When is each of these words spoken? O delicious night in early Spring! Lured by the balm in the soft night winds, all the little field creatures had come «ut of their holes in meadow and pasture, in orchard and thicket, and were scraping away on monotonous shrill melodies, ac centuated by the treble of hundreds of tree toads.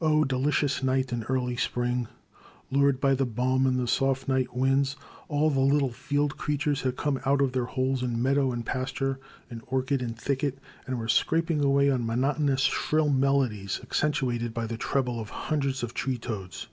O 0.00 0.24
delicious 0.24 0.82
night 0.82 1.12
in 1.12 1.24
early 1.24 1.54
Spring! 1.54 2.08
Lured 2.70 2.98
by 2.98 3.14
the 3.14 3.26
balm 3.26 3.66
in 3.66 3.76
the 3.76 3.86
soft 3.86 4.26
night 4.26 4.56
winds, 4.56 4.96
all 5.28 5.50
the 5.50 5.60
little 5.60 5.92
field 5.92 6.38
creatures 6.38 6.80
had 6.80 6.96
come 6.96 7.20
«ut 7.26 7.42
of 7.42 7.52
their 7.52 7.66
holes 7.66 8.02
in 8.02 8.22
meadow 8.22 8.52
and 8.52 8.64
pasture, 8.64 9.20
in 9.50 9.60
orchard 9.66 10.00
and 10.00 10.18
thicket, 10.18 10.58
and 10.86 10.98
were 10.98 11.08
scraping 11.08 11.62
away 11.62 11.90
on 11.90 12.06
monotonous 12.06 12.62
shrill 12.62 13.10
melodies, 13.10 13.78
ac 13.82 13.88
centuated 14.00 14.54
by 14.54 14.66
the 14.66 14.78
treble 14.78 15.20
of 15.20 15.28
hundreds 15.28 15.82
of 15.82 15.92
tree 15.92 16.16
toads. 16.16 16.68